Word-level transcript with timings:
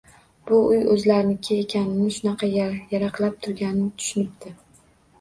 Bu 0.51 0.61
uy 0.69 0.79
oʻzlariniki 0.93 1.59
ekanini 1.65 2.15
shunaqa 2.17 2.51
yaraqlab 2.57 3.39
turganini 3.47 3.95
tushunibdi 4.03 4.61